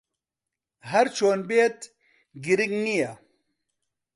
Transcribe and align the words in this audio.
ھەر 0.89 1.07
چۆن 1.17 1.39
بێت، 1.49 1.79
گرنگ 2.45 2.73
نییە. 2.85 3.11